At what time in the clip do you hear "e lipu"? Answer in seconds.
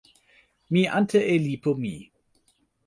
1.33-1.71